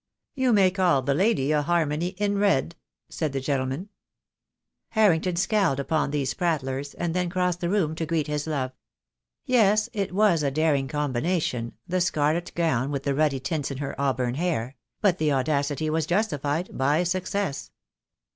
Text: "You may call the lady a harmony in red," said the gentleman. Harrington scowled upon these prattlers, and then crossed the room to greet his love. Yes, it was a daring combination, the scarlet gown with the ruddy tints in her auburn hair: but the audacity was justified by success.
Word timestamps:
"You 0.33 0.51
may 0.51 0.71
call 0.71 1.03
the 1.03 1.13
lady 1.13 1.51
a 1.51 1.61
harmony 1.61 2.15
in 2.17 2.39
red," 2.39 2.75
said 3.07 3.33
the 3.33 3.39
gentleman. 3.39 3.89
Harrington 4.89 5.35
scowled 5.35 5.79
upon 5.79 6.09
these 6.09 6.33
prattlers, 6.33 6.95
and 6.95 7.13
then 7.13 7.29
crossed 7.29 7.59
the 7.59 7.69
room 7.69 7.93
to 7.93 8.07
greet 8.07 8.25
his 8.25 8.47
love. 8.47 8.71
Yes, 9.45 9.89
it 9.93 10.11
was 10.11 10.41
a 10.41 10.49
daring 10.49 10.87
combination, 10.87 11.73
the 11.87 12.01
scarlet 12.01 12.51
gown 12.55 12.89
with 12.89 13.03
the 13.03 13.13
ruddy 13.13 13.39
tints 13.39 13.69
in 13.69 13.77
her 13.77 13.93
auburn 14.01 14.33
hair: 14.33 14.75
but 15.01 15.19
the 15.19 15.31
audacity 15.31 15.87
was 15.87 16.07
justified 16.07 16.75
by 16.75 17.03
success. 17.03 17.69